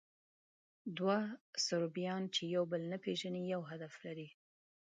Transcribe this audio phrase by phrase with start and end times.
[0.97, 1.17] دوه
[1.67, 4.27] صربیان، چې یو بل نه پېژني، یو هدف لري.